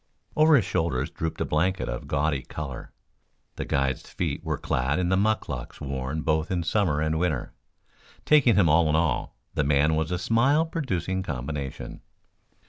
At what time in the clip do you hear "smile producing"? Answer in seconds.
10.17-11.21